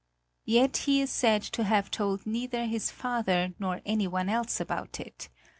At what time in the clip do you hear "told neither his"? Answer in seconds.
1.91-2.89